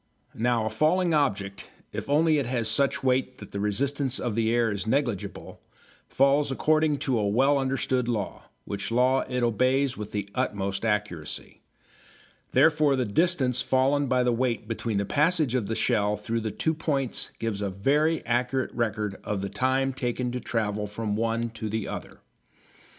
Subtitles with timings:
[0.33, 4.51] Now a falling object, if only it has such weight that the resistance of the
[4.51, 5.61] air is negligible,
[6.09, 11.61] falls according to a well understood law, which law it obeys with the utmost accuracy.
[12.51, 16.73] Therefore the distance fallen by the weight between the passage of the shell through two
[16.73, 21.69] points gives a very accurate record of the time taken to travel from one to
[21.69, 22.21] the other.